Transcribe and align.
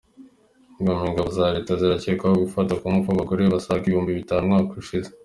Goma 0.85 1.05
Ingabo 1.09 1.29
za 1.37 1.45
Leta 1.55 1.71
zirakekwaho 1.79 2.35
gufata 2.45 2.73
ku 2.79 2.85
ngufu 2.91 3.09
abagore 3.11 3.41
basaga 3.53 3.83
ibihumbi 3.85 4.17
bitanu 4.19 4.43
umwaka 4.45 4.73
ushize 4.83 5.09